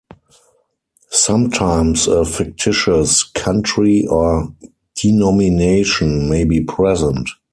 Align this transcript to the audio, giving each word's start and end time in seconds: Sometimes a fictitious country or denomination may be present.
Sometimes 1.11 2.07
a 2.07 2.25
fictitious 2.25 3.21
country 3.23 4.07
or 4.07 4.51
denomination 4.95 6.27
may 6.27 6.43
be 6.43 6.61
present. 6.63 7.29